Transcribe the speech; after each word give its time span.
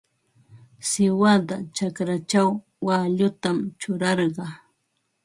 Siwada 0.89 1.55
chakrachaw 1.75 2.49
waallutam 2.85 3.57
churarqaa. 3.79 4.53